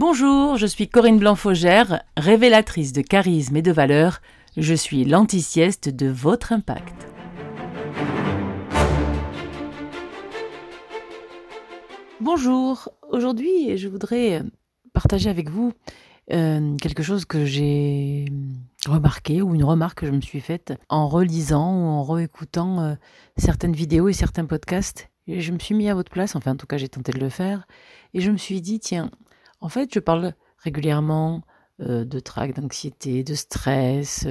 Bonjour, 0.00 0.56
je 0.56 0.66
suis 0.66 0.88
Corinne 0.88 1.18
Blanc-Faugère, 1.18 2.04
révélatrice 2.16 2.92
de 2.92 3.02
charisme 3.02 3.56
et 3.56 3.62
de 3.62 3.72
valeur. 3.72 4.20
Je 4.56 4.72
suis 4.72 5.04
l'anti-sieste 5.04 5.88
de 5.88 6.06
votre 6.06 6.52
impact. 6.52 7.08
Bonjour, 12.20 12.90
aujourd'hui 13.10 13.76
je 13.76 13.88
voudrais 13.88 14.44
partager 14.92 15.30
avec 15.30 15.50
vous 15.50 15.72
euh, 16.30 16.76
quelque 16.76 17.02
chose 17.02 17.24
que 17.24 17.44
j'ai 17.44 18.26
remarqué 18.86 19.42
ou 19.42 19.56
une 19.56 19.64
remarque 19.64 19.98
que 19.98 20.06
je 20.06 20.12
me 20.12 20.20
suis 20.20 20.40
faite 20.40 20.74
en 20.88 21.08
relisant 21.08 21.74
ou 21.74 21.86
en 21.86 22.04
réécoutant 22.04 22.82
euh, 22.82 22.94
certaines 23.36 23.74
vidéos 23.74 24.08
et 24.08 24.12
certains 24.12 24.44
podcasts. 24.44 25.10
Et 25.26 25.40
je 25.40 25.50
me 25.50 25.58
suis 25.58 25.74
mis 25.74 25.88
à 25.88 25.94
votre 25.94 26.12
place, 26.12 26.36
enfin 26.36 26.52
en 26.52 26.56
tout 26.56 26.68
cas 26.68 26.76
j'ai 26.76 26.88
tenté 26.88 27.10
de 27.10 27.18
le 27.18 27.28
faire, 27.30 27.66
et 28.14 28.20
je 28.20 28.30
me 28.30 28.38
suis 28.38 28.62
dit, 28.62 28.78
tiens, 28.78 29.10
en 29.60 29.68
fait 29.68 29.92
je 29.92 30.00
parle 30.00 30.34
régulièrement 30.58 31.42
euh, 31.80 32.04
de 32.04 32.20
trac, 32.20 32.54
d'anxiété, 32.54 33.22
de 33.22 33.34
stress, 33.34 34.26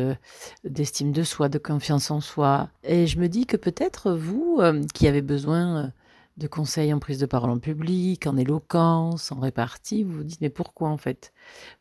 d'estime 0.63 1.11
de 1.11 1.23
soi, 1.23 1.47
de 1.47 1.57
confiance 1.57 2.11
en 2.11 2.19
soi. 2.19 2.69
Et 2.83 3.07
je 3.07 3.19
me 3.19 3.27
dis 3.29 3.45
que 3.45 3.55
peut-être 3.57 4.11
vous, 4.11 4.59
qui 4.93 5.07
avez 5.07 5.21
besoin 5.21 5.93
de 6.38 6.47
conseils 6.47 6.93
en 6.93 6.99
prise 6.99 7.19
de 7.19 7.25
parole 7.25 7.49
en 7.49 7.59
public, 7.59 8.27
en 8.27 8.38
éloquence, 8.38 9.31
en 9.31 9.39
répartie, 9.39 10.03
vous 10.03 10.17
vous 10.17 10.23
dites 10.23 10.41
mais 10.41 10.49
pourquoi 10.49 10.89
en 10.89 10.97
fait? 10.97 11.33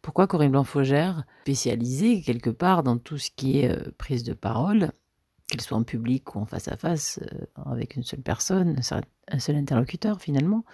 Pourquoi 0.03 0.27
Corinne 0.27 0.51
Blanc-Faugère, 0.51 1.25
spécialisée 1.43 2.23
quelque 2.23 2.51
part 2.51 2.83
dans 2.83 2.97
tout 2.97 3.19
ce 3.19 3.31
qui 3.35 3.61
est 3.61 3.71
euh, 3.71 3.93
prise 3.99 4.25
de 4.25 4.33
parole, 4.33 4.93
qu'elle 5.47 5.61
soit 5.61 5.77
en 5.77 5.85
public 5.85 6.35
ou 6.35 6.41
en 6.41 6.47
face 6.47 6.69
à 6.69 6.77
face, 6.77 7.21
euh, 7.23 7.71
avec 7.71 7.97
une 7.97 8.03
seule 8.03 8.23
personne, 8.23 8.81
un 9.29 9.39
seul 9.39 9.57
interlocuteur 9.57 10.21
finalement, 10.21 10.65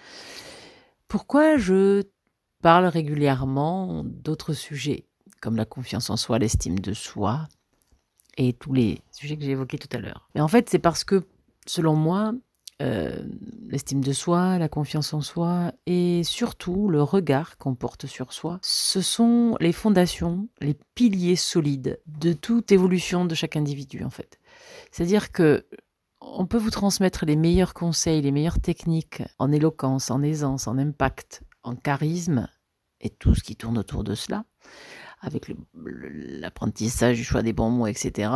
pourquoi 1.09 1.57
je 1.57 2.05
parle 2.63 2.87
régulièrement 2.87 4.05
d'autres 4.05 4.55
sujets, 4.55 5.07
comme 5.41 5.57
la 5.57 5.67
confiance 5.67 6.09
en 6.09 6.17
soi, 6.17 6.39
l'estime 6.39 6.79
de 6.79 6.95
soi, 6.95 7.49
et 8.39 8.55
tous 8.55 8.73
les 8.73 9.03
sujets 9.11 9.37
que 9.37 9.45
j'ai 9.45 9.51
évoqués 9.51 9.79
tout 9.79 9.95
à 9.95 10.01
l'heure. 10.01 10.29
Mais 10.35 10.41
en 10.41 10.49
fait, 10.49 10.71
c'est 10.71 10.79
parce 10.79 11.05
que, 11.05 11.25
selon 11.67 11.95
moi, 11.95 12.33
euh, 12.81 13.23
l'estime 13.69 14.03
de 14.03 14.13
soi, 14.13 14.59
la 14.59 14.69
confiance 14.69 15.13
en 15.13 15.21
soi 15.21 15.73
et 15.87 16.25
surtout 16.25 16.89
le 16.89 17.03
regard 17.03 17.59
qu'on 17.59 17.75
porte 17.75 18.07
sur 18.07 18.33
soi, 18.33 18.59
ce 18.63 19.01
sont 19.01 19.57
les 19.61 19.73
fondations, 19.73 20.49
les 20.61 20.77
piliers 20.95 21.37
solides 21.37 22.01
de 22.07 22.33
toute 22.33 22.73
évolution 22.73 23.25
de 23.25 23.35
chaque 23.35 23.57
individu 23.57 24.03
en 24.03 24.11
fait. 24.11 24.41
C'est-à-dire 24.91 25.31
que 25.31 25.65
on 26.21 26.47
peut 26.47 26.59
vous 26.59 26.71
transmettre 26.71 27.25
les 27.25 27.37
meilleurs 27.37 27.75
conseils, 27.75 28.23
les 28.23 28.33
meilleures 28.33 28.61
techniques 28.61 29.23
en 29.39 29.53
éloquence, 29.53 30.11
en 30.11 30.23
aisance, 30.23 30.67
en 30.67 30.79
impact, 30.79 31.43
en 31.63 31.77
charisme 31.77 32.49
et 33.03 33.11
tout 33.11 33.35
ce 33.35 33.43
qui 33.43 33.57
tourne 33.57 33.79
autour 33.79 34.05
de 34.05 34.15
cela, 34.15 34.45
avec 35.21 35.53
l'apprentissage 35.75 37.17
du 37.17 37.25
choix 37.25 37.43
des 37.43 37.53
bons 37.53 37.71
mots, 37.71 37.87
etc. 37.87 38.33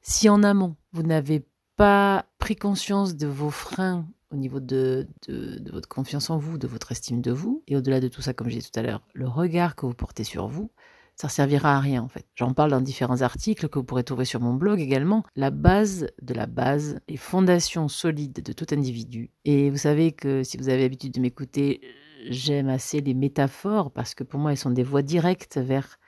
Si 0.00 0.28
en 0.28 0.42
amont, 0.42 0.76
vous 0.92 1.02
n'avez 1.02 1.46
pas 1.76 2.26
pris 2.38 2.56
conscience 2.56 3.16
de 3.16 3.26
vos 3.26 3.50
freins 3.50 4.06
au 4.30 4.36
niveau 4.36 4.60
de, 4.60 5.06
de, 5.28 5.70
votre 5.70 5.88
confiance 5.88 6.30
en 6.30 6.38
vous, 6.38 6.58
de 6.58 6.66
votre 6.66 6.92
estime 6.92 7.20
de 7.20 7.30
vous, 7.30 7.62
et 7.68 7.76
au-delà 7.76 8.00
de 8.00 8.08
tout 8.08 8.20
ça, 8.20 8.34
comme 8.34 8.48
j'ai 8.48 8.58
dit 8.58 8.70
tout 8.70 8.78
à 8.78 8.82
l'heure, 8.82 9.02
le 9.12 9.28
regard 9.28 9.76
que 9.76 9.86
vous 9.86 9.94
portez 9.94 10.24
sur 10.24 10.48
vous, 10.48 10.70
ça 11.16 11.28
ne 11.28 11.32
servira 11.32 11.76
à 11.76 11.80
rien 11.80 12.02
en 12.02 12.08
fait. 12.08 12.26
J'en 12.34 12.52
parle 12.52 12.72
dans 12.72 12.80
différents 12.80 13.22
articles 13.22 13.68
que 13.68 13.78
vous 13.78 13.84
pourrez 13.84 14.02
trouver 14.02 14.24
sur 14.24 14.40
mon 14.40 14.54
blog 14.54 14.80
également. 14.80 15.24
La 15.36 15.50
base 15.50 16.08
de 16.20 16.34
la 16.34 16.46
base, 16.46 16.98
les 17.08 17.16
fondations 17.16 17.86
solides 17.86 18.42
de 18.42 18.52
tout 18.52 18.66
individu. 18.72 19.30
Et 19.44 19.70
vous 19.70 19.76
savez 19.76 20.10
que 20.10 20.42
si 20.42 20.56
vous 20.56 20.68
avez 20.68 20.82
l'habitude 20.82 21.12
de 21.12 21.20
m'écouter, 21.20 21.80
j'aime 22.28 22.68
assez 22.68 23.00
les 23.00 23.14
métaphores 23.14 23.90
parce 23.90 24.14
que 24.14 24.24
pour 24.24 24.40
moi 24.40 24.52
elles 24.52 24.58
sont 24.58 24.70
des 24.70 24.82
voies 24.82 25.02
directes 25.02 25.58
vers 25.58 25.98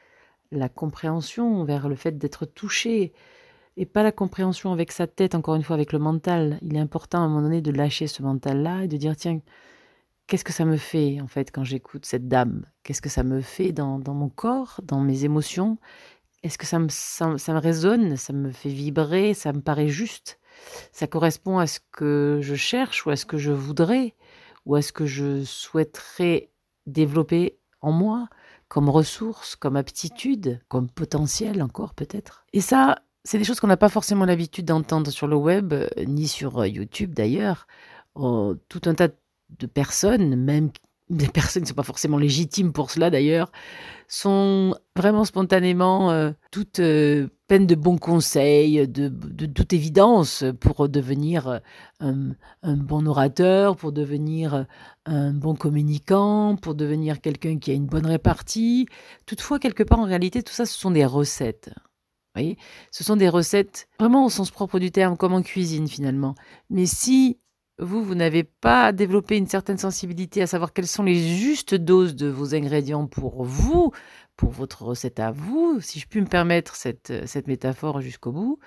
la 0.50 0.68
compréhension, 0.68 1.64
vers 1.64 1.88
le 1.88 1.96
fait 1.96 2.18
d'être 2.18 2.46
touché, 2.46 3.12
et 3.76 3.86
pas 3.86 4.02
la 4.02 4.12
compréhension 4.12 4.72
avec 4.72 4.90
sa 4.92 5.06
tête, 5.06 5.34
encore 5.34 5.54
une 5.54 5.62
fois 5.62 5.74
avec 5.74 5.92
le 5.92 5.98
mental. 5.98 6.58
Il 6.62 6.76
est 6.76 6.80
important 6.80 7.18
à 7.18 7.22
un 7.22 7.28
moment 7.28 7.42
donné 7.42 7.60
de 7.60 7.70
lâcher 7.70 8.06
ce 8.06 8.22
mental-là 8.22 8.84
et 8.84 8.88
de 8.88 8.96
dire 8.96 9.16
tiens, 9.16 9.40
qu'est-ce 10.26 10.44
que 10.44 10.52
ça 10.52 10.64
me 10.64 10.76
fait 10.76 11.20
en 11.20 11.26
fait 11.26 11.50
quand 11.50 11.64
j'écoute 11.64 12.06
cette 12.06 12.28
dame? 12.28 12.66
Qu'est-ce 12.82 13.02
que 13.02 13.08
ça 13.08 13.22
me 13.22 13.40
fait 13.40 13.72
dans, 13.72 14.00
mon 14.06 14.28
corps, 14.28 14.80
dans 14.82 15.00
mes 15.00 15.24
émotions? 15.24 15.78
Est-ce 16.42 16.58
que 16.58 16.66
ça 16.66 16.78
me, 16.78 16.88
ça, 16.88 17.28
me 17.28 17.58
résonne? 17.58 18.16
Ça 18.16 18.32
me 18.32 18.50
fait 18.50 18.68
vibrer? 18.68 19.34
Ça 19.34 19.52
me 19.52 19.60
paraît 19.60 19.88
juste? 19.88 20.38
Ça 20.92 21.06
correspond 21.06 21.58
à 21.58 21.66
ce 21.66 21.80
que 21.92 22.38
je 22.42 22.54
cherche 22.54 23.04
ou 23.04 23.10
à 23.10 23.16
ce 23.16 23.26
que 23.26 23.36
je 23.36 23.52
voudrais? 23.52 24.14
Ou 24.66 24.74
à 24.74 24.82
ce 24.82 24.92
que 24.92 25.06
je 25.06 25.44
souhaiterais 25.44 26.50
développer 26.86 27.58
en 27.80 27.92
moi 27.92 28.28
comme 28.68 28.88
ressource, 28.88 29.56
comme 29.56 29.76
aptitude, 29.76 30.60
comme 30.68 30.90
potentiel 30.90 31.62
encore 31.62 31.94
peut-être? 31.94 32.44
Et 32.52 32.60
ça, 32.60 32.98
c'est 33.24 33.38
des 33.38 33.44
choses 33.44 33.60
qu'on 33.60 33.66
n'a 33.68 33.76
pas 33.76 33.88
forcément 33.88 34.24
l'habitude 34.24 34.66
d'entendre 34.66 35.10
sur 35.10 35.26
le 35.26 35.36
web, 35.36 35.72
euh, 35.72 35.88
ni 36.06 36.28
sur 36.28 36.60
euh, 36.60 36.68
YouTube 36.68 37.14
d'ailleurs. 37.14 37.66
Oh, 38.14 38.54
tout 38.68 38.82
un 38.86 38.94
tas 38.94 39.08
de 39.08 39.66
personnes, 39.66 40.36
même 40.36 40.70
des 41.08 41.28
personnes 41.28 41.62
qui 41.62 41.66
ne 41.66 41.68
sont 41.68 41.74
pas 41.74 41.82
forcément 41.82 42.18
légitimes 42.18 42.72
pour 42.72 42.90
cela 42.90 43.10
d'ailleurs, 43.10 43.52
sont 44.08 44.74
vraiment 44.96 45.24
spontanément 45.24 46.10
euh, 46.10 46.30
toutes 46.50 46.80
pleines 47.46 47.66
de 47.66 47.74
bons 47.74 47.98
conseils, 47.98 48.88
de, 48.88 49.08
toute 49.46 49.72
évidence, 49.72 50.44
pour 50.60 50.88
devenir 50.88 51.60
un, 52.00 52.34
bon 52.64 53.06
orateur, 53.06 53.76
pour 53.76 53.92
devenir 53.92 54.66
un 55.04 55.32
bon 55.32 55.54
communicant, 55.54 56.56
pour 56.56 56.74
devenir 56.74 57.20
quelqu'un 57.20 57.58
qui 57.58 57.70
a 57.70 57.74
une 57.74 57.86
bonne 57.86 58.06
répartie. 58.06 58.86
Toutefois, 59.26 59.58
quelque 59.58 59.84
part, 59.84 60.00
en 60.00 60.06
réalité, 60.06 60.42
tout 60.42 60.52
ça, 60.52 60.66
ce 60.66 60.78
sont 60.78 60.90
des 60.90 61.04
recettes 61.04 61.70
voyez? 62.36 62.58
Ce 62.90 63.02
sont 63.02 63.16
des 63.16 63.28
recettes 63.28 63.88
vraiment 63.98 64.24
au 64.26 64.30
sens 64.30 64.50
propre 64.50 64.78
du 64.78 64.90
terme, 64.90 65.16
comme 65.16 65.32
en 65.32 65.42
cuisine 65.42 65.88
finalement. 65.88 66.34
Mais 66.70 66.86
si 66.86 67.38
vous, 67.78 68.02
vous 68.02 68.14
n'avez 68.14 68.44
pas 68.44 68.92
développé 68.92 69.36
une 69.36 69.46
certaine 69.46 69.78
sensibilité 69.78 70.42
à 70.42 70.46
savoir 70.46 70.72
quelles 70.72 70.86
sont 70.86 71.02
les 71.02 71.36
justes 71.36 71.74
doses 71.74 72.16
de 72.16 72.28
vos 72.28 72.54
ingrédients 72.54 73.06
pour 73.06 73.44
vous, 73.44 73.92
pour 74.36 74.50
votre 74.50 74.82
recette 74.82 75.20
à 75.20 75.30
vous, 75.30 75.78
si 75.80 75.98
je 75.98 76.06
puis 76.06 76.20
me 76.20 76.26
permettre 76.26 76.76
cette, 76.76 77.12
cette 77.26 77.46
métaphore 77.46 78.00
jusqu'au 78.00 78.32
bout, 78.32 78.58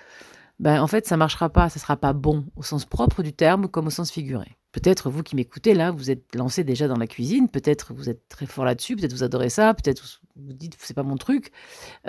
ben, 0.60 0.82
en 0.82 0.86
fait, 0.86 1.06
ça 1.06 1.14
ne 1.14 1.20
marchera 1.20 1.48
pas, 1.48 1.70
ça 1.70 1.78
ne 1.78 1.80
sera 1.80 1.96
pas 1.96 2.12
bon 2.12 2.44
au 2.54 2.62
sens 2.62 2.84
propre 2.84 3.22
du 3.22 3.32
terme 3.32 3.66
comme 3.66 3.86
au 3.86 3.90
sens 3.90 4.10
figuré. 4.10 4.58
Peut-être 4.72 5.08
vous 5.08 5.22
qui 5.22 5.34
m'écoutez 5.34 5.72
là, 5.72 5.90
vous 5.90 6.10
êtes 6.10 6.34
lancé 6.34 6.64
déjà 6.64 6.86
dans 6.86 6.98
la 6.98 7.06
cuisine, 7.06 7.48
peut-être 7.48 7.94
vous 7.94 8.10
êtes 8.10 8.28
très 8.28 8.44
fort 8.44 8.66
là-dessus, 8.66 8.94
peut-être 8.94 9.14
vous 9.14 9.22
adorez 9.22 9.48
ça, 9.48 9.72
peut-être 9.72 10.20
vous 10.36 10.52
dites 10.52 10.76
c'est 10.78 10.92
pas 10.92 11.02
mon 11.02 11.16
truc. 11.16 11.50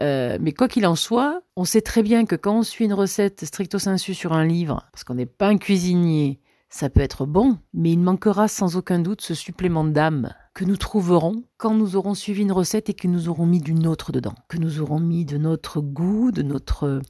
Euh, 0.02 0.38
mais 0.42 0.52
quoi 0.52 0.68
qu'il 0.68 0.86
en 0.86 0.98
soit, 0.98 1.42
on 1.56 1.64
sait 1.64 1.82
très 1.82 2.04
bien 2.04 2.26
que 2.26 2.36
quand 2.36 2.60
on 2.60 2.64
suit 2.64 2.84
une 2.84 2.94
recette 2.94 3.46
stricto 3.46 3.80
sensu 3.80 4.14
sur 4.14 4.34
un 4.34 4.46
livre, 4.46 4.86
parce 4.92 5.06
qu'on 5.06 5.16
n'est 5.16 5.26
pas 5.26 5.48
un 5.48 5.58
cuisinier, 5.58 6.41
ça 6.72 6.90
peut 6.90 7.02
être 7.02 7.26
bon, 7.26 7.58
mais 7.74 7.92
il 7.92 8.00
manquera 8.00 8.48
sans 8.48 8.78
aucun 8.78 9.00
doute 9.00 9.22
ce 9.22 9.34
supplément 9.34 9.84
d'âme 9.84 10.34
que 10.54 10.64
nous 10.64 10.78
trouverons 10.78 11.44
quand 11.58 11.74
nous 11.74 11.98
aurons 11.98 12.14
suivi 12.14 12.42
une 12.42 12.52
recette 12.54 12.90
et 12.90 12.94
que 12.94 13.10
nous 13.10 13.28
aurons 13.28 13.46
mis 13.46 13.60
d'une 13.60 13.86
autre 13.86 14.14
dedans, 14.14 14.36
que 14.48 14.58
nous 14.58 14.80
aurons 14.80 15.00
mis 15.00 15.26
de 15.26 15.38
notre 15.38 15.82
goût, 15.82 16.32
de 16.32 16.44
notre, 16.44 17.02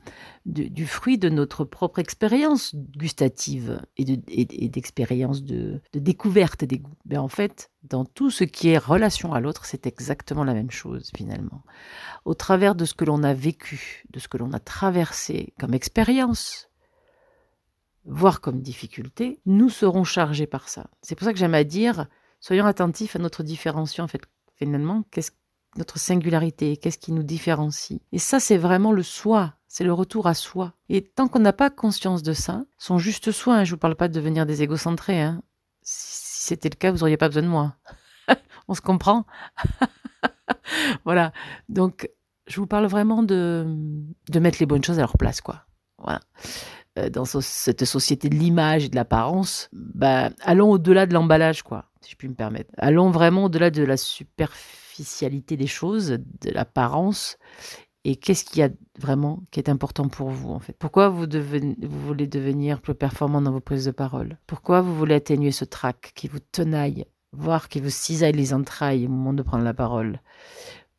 du 0.45 0.87
fruit 0.87 1.19
de 1.19 1.29
notre 1.29 1.63
propre 1.63 1.99
expérience 1.99 2.75
gustative 2.75 3.81
et 3.97 4.67
d'expérience 4.67 5.43
de, 5.43 5.79
de, 5.93 5.99
découverte 5.99 6.65
des 6.65 6.79
goûts. 6.79 6.97
Mais 7.05 7.17
en 7.17 7.27
fait, 7.27 7.69
dans 7.83 8.05
tout 8.05 8.31
ce 8.31 8.43
qui 8.43 8.69
est 8.69 8.79
relation 8.79 9.31
à 9.33 9.39
l'autre, 9.39 9.65
c'est 9.65 9.85
exactement 9.85 10.43
la 10.43 10.55
même 10.55 10.71
chose 10.71 11.11
finalement. 11.15 11.61
Au 12.25 12.33
travers 12.33 12.73
de 12.73 12.85
ce 12.85 12.95
que 12.95 13.05
l'on 13.05 13.21
a 13.21 13.35
vécu, 13.35 14.05
de 14.09 14.19
ce 14.19 14.27
que 14.27 14.37
l'on 14.37 14.53
a 14.53 14.59
traversé 14.59 15.53
comme 15.59 15.75
expérience, 15.75 16.70
voire 18.05 18.41
comme 18.41 18.61
difficulté, 18.61 19.39
nous 19.45 19.69
serons 19.69 20.03
chargés 20.03 20.47
par 20.47 20.69
ça. 20.69 20.89
C'est 21.01 21.15
pour 21.15 21.25
ça 21.25 21.33
que 21.33 21.39
j'aime 21.39 21.53
à 21.53 21.63
dire, 21.63 22.07
soyons 22.39 22.65
attentifs 22.65 23.15
à 23.15 23.19
notre 23.19 23.43
différenciation, 23.43 24.03
en 24.03 24.07
fait, 24.07 24.21
finalement, 24.55 25.03
qu'est-ce 25.11 25.31
notre 25.77 25.99
singularité, 25.99 26.77
qu'est-ce 26.77 26.97
qui 26.97 27.11
nous 27.11 27.23
différencie. 27.23 27.99
Et 28.11 28.19
ça, 28.19 28.39
c'est 28.39 28.57
vraiment 28.57 28.91
le 28.91 29.03
soi, 29.03 29.53
c'est 29.67 29.83
le 29.83 29.93
retour 29.93 30.27
à 30.27 30.33
soi. 30.33 30.73
Et 30.89 31.01
tant 31.01 31.27
qu'on 31.27 31.39
n'a 31.39 31.53
pas 31.53 31.69
conscience 31.69 32.23
de 32.23 32.33
ça, 32.33 32.63
son 32.77 32.97
juste 32.97 33.31
soi, 33.31 33.55
hein, 33.55 33.63
je 33.63 33.71
ne 33.71 33.75
vous 33.75 33.79
parle 33.79 33.95
pas 33.95 34.07
de 34.07 34.13
devenir 34.13 34.45
des 34.45 34.63
égocentrés, 34.63 35.21
hein. 35.21 35.41
si 35.81 36.47
c'était 36.47 36.69
le 36.69 36.75
cas, 36.75 36.91
vous 36.91 36.99
n'auriez 36.99 37.17
pas 37.17 37.29
besoin 37.29 37.43
de 37.43 37.47
moi. 37.47 37.75
On 38.67 38.73
se 38.73 38.81
comprend? 38.81 39.25
Voilà, 41.05 41.31
donc 41.69 42.09
je 42.47 42.59
vous 42.59 42.67
parle 42.67 42.85
vraiment 42.85 43.23
de, 43.23 43.65
de 44.29 44.39
mettre 44.39 44.57
les 44.59 44.65
bonnes 44.65 44.83
choses 44.83 44.99
à 44.99 45.01
leur 45.01 45.17
place, 45.17 45.41
quoi. 45.41 45.65
Voilà. 45.97 46.19
Euh, 46.99 47.09
dans 47.09 47.23
cette 47.23 47.85
société 47.85 48.27
de 48.27 48.35
l'image 48.35 48.85
et 48.85 48.89
de 48.89 48.95
l'apparence, 48.97 49.69
bah, 49.71 50.29
allons 50.41 50.71
au-delà 50.71 51.05
de 51.05 51.13
l'emballage, 51.13 51.63
quoi, 51.63 51.85
si 52.01 52.11
je 52.11 52.15
puis 52.17 52.27
me 52.27 52.33
permettre. 52.33 52.69
Allons 52.77 53.11
vraiment 53.11 53.45
au-delà 53.45 53.69
de 53.69 53.83
la 53.83 53.95
superficialité 53.95 55.55
des 55.55 55.67
choses, 55.67 56.09
de 56.09 56.51
l'apparence. 56.51 57.37
Et 58.03 58.17
qu'est-ce 58.17 58.43
qu'il 58.43 58.59
y 58.59 58.63
a 58.63 58.69
vraiment 58.99 59.41
qui 59.51 59.61
est 59.61 59.69
important 59.69 60.09
pour 60.09 60.31
vous, 60.31 60.49
en 60.51 60.59
fait? 60.59 60.75
Pourquoi 60.77 61.07
vous, 61.07 61.27
vous 61.27 62.07
voulez 62.07 62.27
devenir 62.27 62.81
plus 62.81 62.95
performant 62.95 63.41
dans 63.41 63.51
vos 63.51 63.61
prises 63.61 63.85
de 63.85 63.91
parole? 63.91 64.37
Pourquoi 64.45 64.81
vous 64.81 64.93
voulez 64.93 65.15
atténuer 65.15 65.51
ce 65.51 65.63
trac 65.63 66.11
qui 66.13 66.27
vous 66.27 66.39
tenaille 66.39 67.05
voir 67.33 67.69
qui 67.69 67.79
vous 67.79 67.89
cisaille 67.89 68.33
les 68.33 68.53
entrailles 68.53 69.05
au 69.05 69.09
moment 69.09 69.33
de 69.33 69.43
prendre 69.43 69.63
la 69.63 69.73
parole? 69.73 70.19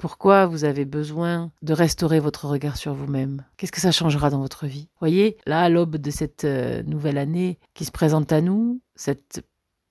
Pourquoi 0.02 0.46
vous 0.46 0.64
avez 0.64 0.84
besoin 0.84 1.52
de 1.62 1.72
restaurer 1.72 2.18
votre 2.18 2.48
regard 2.48 2.76
sur 2.76 2.92
vous-même? 2.92 3.44
Qu'est-ce 3.56 3.70
que 3.70 3.80
ça 3.80 3.92
changera 3.92 4.30
dans 4.30 4.40
votre 4.40 4.66
vie? 4.66 4.88
Voyez, 4.98 5.36
là, 5.46 5.60
à 5.60 5.68
l'aube 5.68 5.96
de 5.96 6.10
cette 6.10 6.42
euh, 6.42 6.82
nouvelle 6.82 7.18
année 7.18 7.60
qui 7.72 7.84
se 7.84 7.92
présente 7.92 8.32
à 8.32 8.40
nous, 8.40 8.82
cette 8.96 9.44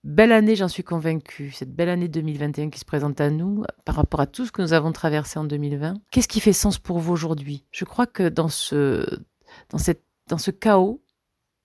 belle 0.04 0.34
année, 0.34 0.58
j'en 0.58 0.68
suis 0.68 0.84
convaincue, 0.84 1.52
cette 1.52 1.74
belle 1.74 1.88
année 1.88 2.10
2021 2.10 2.72
qui 2.72 2.80
se 2.80 2.84
présente 2.84 3.22
à 3.22 3.30
nous 3.30 3.64
par 3.86 3.96
rapport 3.96 4.20
à 4.20 4.28
tout 4.28 4.46
ce 4.46 4.52
que 4.52 4.62
nous 4.62 4.74
avons 4.74 4.92
traversé 4.92 5.40
en 5.40 5.46
2020, 5.46 5.94
qu'est-ce 6.12 6.28
qui 6.28 6.42
fait 6.42 6.52
sens 6.52 6.78
pour 6.78 7.00
vous 7.00 7.14
aujourd'hui? 7.14 7.64
Je 7.72 7.86
crois 7.86 8.06
que 8.06 8.28
dans 8.28 8.50
ce 8.50 9.08
chaos, 10.60 11.02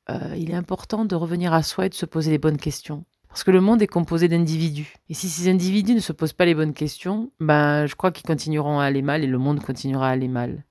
euh, 0.09 0.37
il 0.37 0.53
est 0.53 0.55
important 0.55 1.05
de 1.05 1.17
revenir 1.17 1.53
à 1.53 1.65
soi 1.65 1.87
et 1.87 1.89
de 1.89 1.95
se 1.95 2.07
poser 2.07 2.31
les 2.31 2.39
bonnes 2.39 2.59
questions. 2.59 3.07
Parce 3.37 3.45
que 3.45 3.51
le 3.51 3.61
monde 3.61 3.83
est 3.83 3.87
composé 3.87 4.29
d'individus. 4.29 4.95
Et 5.11 5.15
si 5.15 5.29
ces 5.29 5.51
individus 5.51 5.95
ne 5.95 6.01
se 6.01 6.15
posent 6.15 6.33
pas 6.33 6.47
les 6.47 6.55
bonnes 6.55 6.73
questions, 6.73 7.31
ben, 7.39 7.85
je 7.85 7.95
crois 7.95 8.11
qu'ils 8.11 8.25
continueront 8.25 8.79
à 8.79 8.85
aller 8.85 9.03
mal 9.03 9.23
et 9.23 9.27
le 9.27 9.37
monde 9.37 9.61
continuera 9.61 10.09
à 10.09 10.13
aller 10.13 10.27
mal. 10.27 10.65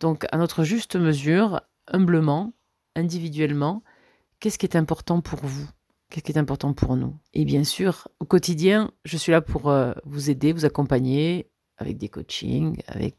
Donc, 0.00 0.26
à 0.32 0.36
notre 0.36 0.64
juste 0.64 0.96
mesure, 0.96 1.60
humblement, 1.86 2.54
individuellement, 2.96 3.84
qu'est-ce 4.40 4.58
qui 4.58 4.66
est 4.66 4.74
important 4.74 5.20
pour 5.20 5.38
vous? 5.44 5.68
Qu'est-ce 6.10 6.24
qui 6.24 6.32
est 6.32 6.38
important 6.38 6.72
pour 6.72 6.96
nous? 6.96 7.16
Et 7.34 7.44
bien 7.44 7.62
sûr, 7.62 8.08
au 8.18 8.24
quotidien, 8.24 8.90
je 9.04 9.16
suis 9.16 9.30
là 9.30 9.40
pour 9.40 9.70
euh, 9.70 9.92
vous 10.04 10.28
aider, 10.28 10.52
vous 10.52 10.64
accompagner 10.64 11.48
avec 11.76 11.98
des 11.98 12.08
coachings, 12.08 12.82
avec 12.88 13.14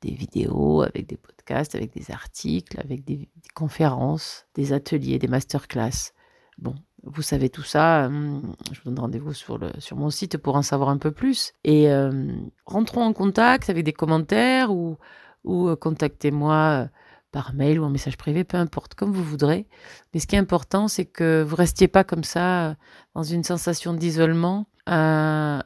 des 0.00 0.10
vidéos, 0.10 0.82
avec 0.82 1.06
des 1.06 1.18
podcasts, 1.18 1.76
avec 1.76 1.92
des 1.92 2.10
articles, 2.10 2.80
avec 2.80 3.04
des, 3.04 3.16
des 3.16 3.50
conférences, 3.54 4.48
des 4.56 4.72
ateliers, 4.72 5.20
des 5.20 5.28
masterclass. 5.28 6.10
Bon, 6.58 6.74
vous 7.06 7.22
savez 7.22 7.48
tout 7.48 7.62
ça. 7.62 8.06
Hum, 8.06 8.54
je 8.72 8.80
vous 8.80 8.90
donne 8.90 8.98
rendez-vous 8.98 9.34
sur, 9.34 9.58
sur 9.78 9.96
mon 9.96 10.10
site 10.10 10.38
pour 10.38 10.56
en 10.56 10.62
savoir 10.62 10.88
un 10.88 10.98
peu 10.98 11.10
plus. 11.10 11.52
Et 11.64 11.90
euh, 11.90 12.32
rentrons 12.66 13.02
en 13.02 13.12
contact 13.12 13.70
avec 13.70 13.84
des 13.84 13.92
commentaires 13.92 14.72
ou, 14.72 14.96
ou 15.44 15.68
euh, 15.68 15.76
contactez-moi 15.76 16.54
euh, 16.54 16.86
par 17.30 17.54
mail 17.54 17.80
ou 17.80 17.84
en 17.84 17.90
message 17.90 18.16
privé, 18.16 18.44
peu 18.44 18.56
importe, 18.56 18.94
comme 18.94 19.12
vous 19.12 19.24
voudrez. 19.24 19.66
Mais 20.12 20.20
ce 20.20 20.26
qui 20.26 20.36
est 20.36 20.38
important, 20.38 20.88
c'est 20.88 21.04
que 21.04 21.42
vous 21.42 21.56
restiez 21.56 21.88
pas 21.88 22.04
comme 22.04 22.24
ça 22.24 22.76
dans 23.14 23.24
une 23.24 23.44
sensation 23.44 23.92
d'isolement, 23.92 24.66
à, 24.86 25.64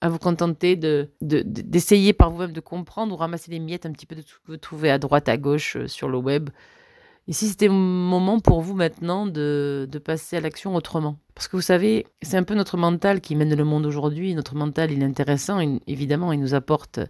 à, 0.00 0.08
vous 0.10 0.18
contenter 0.18 0.76
de, 0.76 1.10
d'essayer 1.22 2.12
par 2.12 2.30
vous-même 2.30 2.52
de 2.52 2.60
comprendre 2.60 3.14
ou 3.14 3.16
ramasser 3.16 3.50
les 3.50 3.58
miettes 3.58 3.86
un 3.86 3.92
petit 3.92 4.04
peu 4.04 4.16
de 4.16 4.20
tout 4.20 4.34
ce 4.34 4.46
que 4.46 4.52
vous 4.52 4.56
trouvez 4.58 4.90
à 4.90 4.98
droite, 4.98 5.30
à 5.30 5.38
gauche 5.38 5.78
sur 5.86 6.08
le 6.08 6.18
web 6.18 6.50
et 7.28 7.32
si 7.34 7.46
c'était 7.46 7.66
le 7.66 7.74
moment 7.74 8.40
pour 8.40 8.62
vous 8.62 8.74
maintenant 8.74 9.26
de, 9.26 9.86
passer 10.02 10.38
à 10.38 10.40
l'action 10.40 10.74
autrement? 10.74 11.18
Parce 11.34 11.46
que 11.46 11.56
vous 11.56 11.62
savez, 11.62 12.06
c'est 12.22 12.38
un 12.38 12.42
peu 12.42 12.54
notre 12.54 12.78
mental 12.78 13.20
qui 13.20 13.36
mène 13.36 13.54
le 13.54 13.64
monde 13.64 13.84
aujourd'hui. 13.84 14.34
Notre 14.34 14.54
mental, 14.54 14.90
il 14.90 15.02
est 15.02 15.06
intéressant, 15.06 15.60
évidemment, 15.86 16.32
il 16.32 16.40
nous 16.40 16.54
apporte 16.54 17.00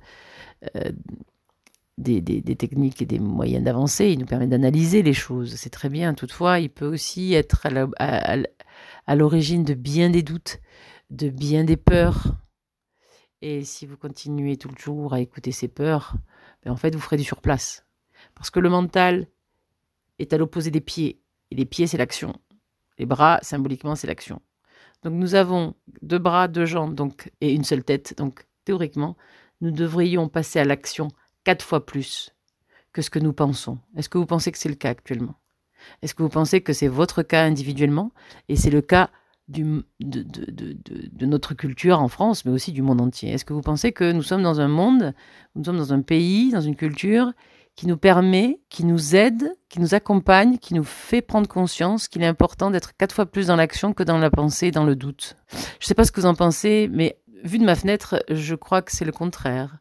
euh, 0.74 0.90
des, 1.98 2.56
techniques 2.56 3.00
et 3.00 3.06
des 3.06 3.20
moyens 3.20 3.64
d'avancer, 3.64 4.08
il 4.08 4.18
nous 4.18 4.26
permet 4.26 4.48
d'analyser 4.48 5.02
les 5.02 5.14
choses, 5.14 5.54
c'est 5.54 5.70
très 5.70 5.88
bien. 5.88 6.14
Toutefois, 6.14 6.58
il 6.58 6.70
peut 6.70 6.86
aussi 6.86 7.34
être 7.34 7.68
à 7.68 9.14
l'origine 9.14 9.62
de 9.62 9.74
bien 9.74 10.10
des 10.10 10.22
doutes, 10.22 10.58
de 11.10 11.28
bien 11.28 11.62
des 11.62 11.76
peurs. 11.76 12.34
Et 13.40 13.62
si 13.62 13.86
vous 13.86 13.96
continuez 13.96 14.56
tout 14.56 14.68
le 14.68 14.82
jour 14.82 15.14
à 15.14 15.20
écouter 15.20 15.52
ces 15.52 15.68
peurs, 15.68 16.14
ben 16.64 16.72
en 16.72 16.76
fait, 16.76 16.92
vous 16.92 17.00
ferez 17.00 17.16
du 17.16 17.24
surplace. 17.24 17.86
Parce 18.34 18.50
que 18.50 18.58
le 18.58 18.68
mental, 18.68 19.28
est 20.18 20.32
à 20.32 20.38
l'opposé 20.38 20.70
des 20.70 20.80
pieds. 20.80 21.20
Et 21.50 21.54
les 21.54 21.64
pieds, 21.64 21.86
c'est 21.86 21.98
l'action. 21.98 22.34
Les 22.98 23.06
bras, 23.06 23.38
symboliquement, 23.42 23.94
c'est 23.94 24.06
l'action. 24.06 24.40
Donc 25.02 25.14
nous 25.14 25.34
avons 25.34 25.74
deux 26.02 26.18
bras, 26.18 26.48
deux 26.48 26.66
jambes 26.66 26.94
donc, 26.94 27.30
et 27.40 27.52
une 27.54 27.64
seule 27.64 27.84
tête. 27.84 28.14
Donc 28.16 28.46
théoriquement, 28.64 29.16
nous 29.60 29.70
devrions 29.70 30.28
passer 30.28 30.58
à 30.58 30.64
l'action 30.64 31.08
quatre 31.44 31.64
fois 31.64 31.86
plus 31.86 32.34
que 32.92 33.02
ce 33.02 33.10
que 33.10 33.18
nous 33.18 33.32
pensons. 33.32 33.78
Est-ce 33.96 34.08
que 34.08 34.18
vous 34.18 34.26
pensez 34.26 34.50
que 34.50 34.58
c'est 34.58 34.68
le 34.68 34.74
cas 34.74 34.90
actuellement? 34.90 35.34
Est-ce 36.02 36.14
que 36.14 36.22
vous 36.22 36.28
pensez 36.28 36.60
que 36.60 36.72
c'est 36.72 36.88
votre 36.88 37.22
cas 37.22 37.44
individuellement? 37.44 38.10
Et 38.48 38.56
c'est 38.56 38.70
le 38.70 38.80
cas 38.80 39.10
du, 39.46 39.64
de, 40.00 40.22
de, 40.22 40.76
de, 40.82 41.26
notre 41.26 41.54
culture 41.54 42.00
en 42.00 42.08
France, 42.08 42.44
mais 42.44 42.50
aussi 42.50 42.72
du 42.72 42.82
monde 42.82 43.00
entier 43.00 43.30
Est-ce 43.30 43.44
que 43.44 43.54
vous 43.54 43.62
pensez 43.62 43.92
que 43.92 44.12
nous 44.12 44.22
sommes 44.22 44.42
dans 44.42 44.60
un 44.60 44.68
monde, 44.68 45.14
nous 45.54 45.64
sommes 45.64 45.78
dans 45.78 45.92
un 45.92 46.02
pays, 46.02 46.50
dans 46.50 46.60
une 46.60 46.76
culture 46.76 47.32
qui 47.78 47.86
nous 47.86 47.96
permet, 47.96 48.58
qui 48.70 48.84
nous 48.84 49.14
aide, 49.14 49.52
qui 49.68 49.78
nous 49.78 49.94
accompagne, 49.94 50.58
qui 50.58 50.74
nous 50.74 50.82
fait 50.82 51.22
prendre 51.22 51.46
conscience 51.46 52.08
qu'il 52.08 52.24
est 52.24 52.26
important 52.26 52.72
d'être 52.72 52.96
quatre 52.96 53.14
fois 53.14 53.24
plus 53.24 53.46
dans 53.46 53.54
l'action 53.54 53.92
que 53.92 54.02
dans 54.02 54.18
la 54.18 54.30
pensée 54.30 54.66
et 54.66 54.70
dans 54.72 54.82
le 54.82 54.96
doute. 54.96 55.36
Je 55.52 55.84
ne 55.84 55.86
sais 55.86 55.94
pas 55.94 56.02
ce 56.02 56.10
que 56.10 56.20
vous 56.20 56.26
en 56.26 56.34
pensez, 56.34 56.90
mais 56.90 57.20
vu 57.44 57.58
de 57.58 57.64
ma 57.64 57.74
fenêtre, 57.74 58.22
je 58.28 58.54
crois 58.54 58.82
que 58.82 58.92
c'est 58.92 59.04
le 59.04 59.12
contraire 59.12 59.78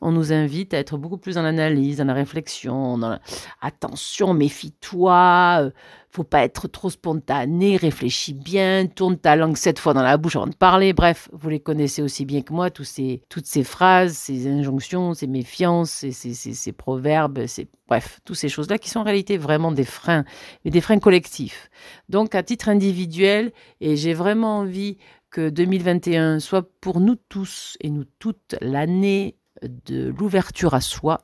on 0.00 0.12
nous 0.12 0.32
invite 0.32 0.72
à 0.74 0.78
être 0.78 0.96
beaucoup 0.96 1.18
plus 1.18 1.34
dans 1.34 1.42
l'analyse, 1.42 1.98
dans 1.98 2.04
la 2.04 2.14
réflexion, 2.14 2.96
dans 2.96 3.18
attention, 3.60 4.32
méfie-toi, 4.32 5.58
euh, 5.60 5.70
faut 6.10 6.24
pas 6.24 6.42
être 6.42 6.66
trop 6.68 6.90
spontané, 6.90 7.76
réfléchis 7.76 8.32
bien, 8.32 8.86
tourne 8.86 9.16
ta 9.16 9.36
langue 9.36 9.56
sept 9.56 9.78
fois 9.78 9.92
dans 9.94 10.02
la 10.02 10.16
bouche 10.16 10.36
avant 10.36 10.46
de 10.46 10.54
parler. 10.54 10.92
Bref, 10.92 11.28
vous 11.32 11.50
les 11.50 11.60
connaissez 11.60 12.02
aussi 12.02 12.24
bien 12.24 12.42
que 12.42 12.52
moi, 12.52 12.70
tous 12.70 12.84
ces, 12.84 13.22
toutes 13.28 13.46
ces 13.46 13.62
phrases, 13.62 14.14
ces 14.14 14.48
injonctions, 14.48 15.14
ces 15.14 15.26
méfiances, 15.26 15.90
ces, 15.90 16.12
ces, 16.12 16.72
proverbes, 16.72 17.44
bref, 17.86 18.20
toutes 18.24 18.36
ces 18.36 18.48
choses-là 18.48 18.78
qui 18.78 18.88
sont 18.88 19.00
en 19.00 19.04
réalité 19.04 19.36
vraiment 19.36 19.70
des 19.70 19.84
freins, 19.84 20.24
mais 20.64 20.70
des 20.70 20.80
freins 20.80 20.98
collectifs. 20.98 21.70
Donc, 22.08 22.34
à 22.34 22.42
titre 22.42 22.68
individuel, 22.70 23.52
et 23.80 23.96
j'ai 23.96 24.14
vraiment 24.14 24.58
envie 24.58 24.96
que 25.30 25.48
2021 25.48 26.40
soit 26.40 26.68
pour 26.80 27.00
nous 27.00 27.16
tous 27.16 27.76
et 27.80 27.90
nous 27.90 28.04
toutes 28.18 28.56
l'année 28.60 29.36
de 29.62 30.14
l'ouverture 30.18 30.74
à 30.74 30.80
soi. 30.80 31.22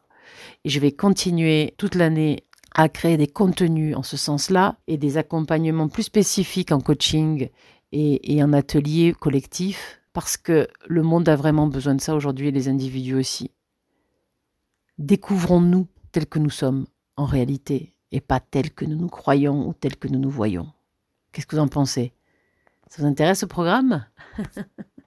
Et 0.65 0.71
je 0.71 0.81
vais 0.81 0.93
continuer 0.93 1.75
toute 1.77 1.95
l'année 1.95 2.45
à 2.75 2.89
créer 2.89 3.17
des 3.17 3.27
contenus 3.27 3.97
en 3.97 4.03
ce 4.03 4.17
sens-là 4.17 4.77
et 4.87 4.99
des 4.99 5.17
accompagnements 5.17 5.89
plus 5.89 6.05
spécifiques 6.05 6.73
en 6.73 6.81
coaching 6.81 7.49
et, 7.93 8.43
en 8.43 8.53
atelier 8.53 9.15
collectif 9.19 10.01
parce 10.13 10.37
que 10.37 10.69
le 10.87 11.03
monde 11.03 11.29
a 11.29 11.37
vraiment 11.37 11.67
besoin 11.67 11.95
de 11.95 12.01
ça 12.01 12.15
aujourd'hui 12.15 12.49
et 12.49 12.53
les 12.53 12.69
individus 12.69 13.15
aussi. 13.15 13.51
Découvrons-nous 14.99 15.89
tels 16.13 16.27
que 16.27 16.39
nous 16.39 16.51
sommes 16.51 16.87
en 17.17 17.25
réalité 17.25 17.95
et 18.13 18.21
pas 18.21 18.41
tels 18.41 18.73
que 18.73 18.85
nous 18.85 18.97
nous 18.97 19.09
croyons 19.09 19.69
ou 19.69 19.75
tels 19.75 19.97
que 19.97 20.09
nous 20.09 20.19
nous 20.19 20.31
voyons. 20.31 20.69
Qu'est-ce 21.33 21.47
que 21.47 21.57
vous 21.57 21.63
en 21.63 21.69
pensez? 21.69 22.16
Ça 22.89 23.03
vous 23.03 23.09
intéresse 23.09 23.41
ce 23.41 23.47
programme 23.47 24.07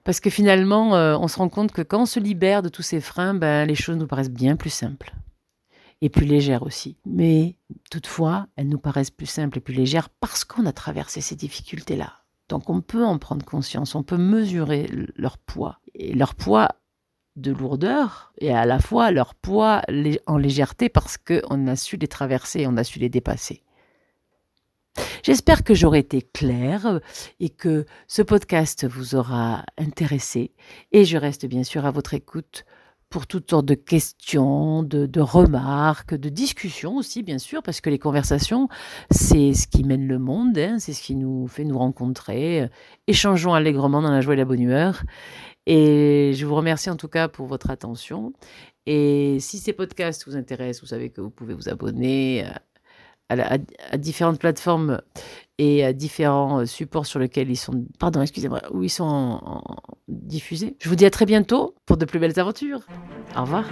Parce 0.04 0.20
que 0.20 0.30
finalement, 0.30 0.96
euh, 0.96 1.16
on 1.18 1.28
se 1.28 1.36
rend 1.36 1.48
compte 1.48 1.72
que 1.72 1.82
quand 1.82 2.02
on 2.02 2.06
se 2.06 2.20
libère 2.20 2.62
de 2.62 2.68
tous 2.68 2.82
ces 2.82 3.00
freins, 3.00 3.34
ben, 3.34 3.66
les 3.66 3.74
choses 3.74 3.96
nous 3.96 4.06
paraissent 4.06 4.30
bien 4.30 4.56
plus 4.56 4.70
simples. 4.70 5.14
Et 6.00 6.08
plus 6.08 6.24
légères 6.24 6.62
aussi. 6.62 6.96
Mais 7.04 7.56
toutefois, 7.90 8.46
elles 8.56 8.68
nous 8.68 8.78
paraissent 8.78 9.10
plus 9.10 9.26
simples 9.26 9.58
et 9.58 9.60
plus 9.60 9.74
légères 9.74 10.08
parce 10.08 10.44
qu'on 10.44 10.64
a 10.64 10.72
traversé 10.72 11.20
ces 11.20 11.36
difficultés-là. 11.36 12.14
Donc 12.48 12.70
on 12.70 12.80
peut 12.80 13.04
en 13.04 13.18
prendre 13.18 13.44
conscience, 13.44 13.94
on 13.94 14.02
peut 14.02 14.16
mesurer 14.16 14.90
leur 15.14 15.36
poids. 15.36 15.78
Et 15.94 16.14
leur 16.14 16.34
poids 16.34 16.70
de 17.36 17.52
lourdeur 17.52 18.32
et 18.38 18.52
à 18.52 18.66
la 18.66 18.78
fois 18.80 19.10
leur 19.10 19.34
poids 19.34 19.82
en 20.26 20.36
légèreté 20.36 20.88
parce 20.88 21.16
qu'on 21.16 21.66
a 21.66 21.76
su 21.76 21.96
les 21.96 22.08
traverser, 22.08 22.66
on 22.66 22.76
a 22.76 22.84
su 22.84 22.98
les 22.98 23.08
dépasser. 23.08 23.62
J'espère 25.22 25.64
que 25.64 25.74
j'aurai 25.74 26.00
été 26.00 26.22
claire 26.22 27.00
et 27.40 27.50
que 27.50 27.84
ce 28.08 28.22
podcast 28.22 28.86
vous 28.86 29.14
aura 29.14 29.64
intéressé. 29.78 30.52
Et 30.92 31.04
je 31.04 31.16
reste 31.16 31.46
bien 31.46 31.62
sûr 31.62 31.86
à 31.86 31.90
votre 31.90 32.14
écoute 32.14 32.64
pour 33.10 33.26
toutes 33.26 33.50
sortes 33.50 33.66
de 33.66 33.74
questions, 33.74 34.84
de, 34.84 35.20
remarques, 35.20 36.14
de 36.14 36.28
discussions 36.28 36.96
aussi, 36.96 37.24
bien 37.24 37.38
sûr, 37.38 37.60
parce 37.60 37.80
que 37.80 37.90
les 37.90 37.98
conversations, 37.98 38.68
c'est 39.10 39.52
ce 39.52 39.66
qui 39.66 39.82
mène 39.82 40.06
le 40.06 40.20
monde, 40.20 40.56
hein, 40.56 40.78
c'est 40.78 40.92
ce 40.92 41.02
qui 41.02 41.16
nous 41.16 41.48
fait 41.48 41.64
nous 41.64 41.76
rencontrer. 41.76 42.70
Échangeons 43.08 43.52
allègrement 43.52 44.00
dans 44.00 44.12
la 44.12 44.20
joie 44.20 44.34
et 44.34 44.36
la 44.36 44.44
bonne 44.44 44.62
humeur. 44.62 45.02
Et 45.66 46.32
je 46.34 46.46
vous 46.46 46.54
remercie 46.54 46.88
en 46.88 46.96
tout 46.96 47.08
cas 47.08 47.26
pour 47.26 47.46
votre 47.46 47.70
attention. 47.70 48.32
Et 48.86 49.38
si 49.40 49.58
ces 49.58 49.72
podcasts 49.72 50.26
vous 50.26 50.36
intéressent, 50.36 50.82
vous 50.82 50.88
savez 50.88 51.10
que 51.10 51.20
vous 51.20 51.30
pouvez 51.30 51.54
vous 51.54 51.68
abonner 51.68 52.44
à, 53.30 53.96
différentes 53.96 54.38
plateformes 54.38 55.00
et 55.58 55.84
à 55.84 55.92
différents 55.92 56.60
euh, 56.60 56.66
supports 56.66 57.06
sur 57.06 57.18
lesquels 57.18 57.50
ils 57.50 57.56
sont, 57.56 57.84
pardon, 57.98 58.22
excusez-moi, 58.22 58.60
où 58.72 58.82
ils 58.82 58.90
sont 58.90 59.40
diffusés. 60.08 60.76
Je 60.80 60.88
vous 60.88 60.96
dis 60.96 61.06
à 61.06 61.10
très 61.10 61.26
bientôt 61.26 61.74
pour 61.86 61.96
de 61.96 62.04
plus 62.04 62.18
belles 62.18 62.38
aventures. 62.38 62.80
Au 63.36 63.42
revoir. 63.42 63.64